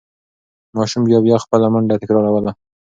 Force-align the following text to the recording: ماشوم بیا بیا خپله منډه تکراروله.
ماشوم 0.77 1.01
بیا 1.07 1.19
بیا 1.25 1.35
خپله 1.43 1.67
منډه 1.73 1.95
تکراروله. 2.01 2.51